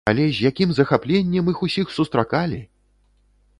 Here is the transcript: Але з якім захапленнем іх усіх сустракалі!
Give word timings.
Але 0.09 0.23
з 0.35 0.39
якім 0.51 0.69
захапленнем 0.79 1.51
іх 1.53 1.61
усіх 1.69 1.93
сустракалі! 1.99 2.61